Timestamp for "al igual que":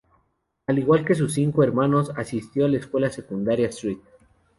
0.65-1.13